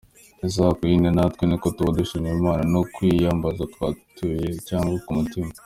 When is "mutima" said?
5.19-5.51